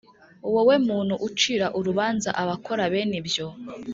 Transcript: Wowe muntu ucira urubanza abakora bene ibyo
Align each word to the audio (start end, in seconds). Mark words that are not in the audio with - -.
Wowe 0.53 0.75
muntu 0.87 1.15
ucira 1.27 1.67
urubanza 1.77 2.29
abakora 2.41 2.83
bene 2.91 3.15
ibyo 3.21 3.47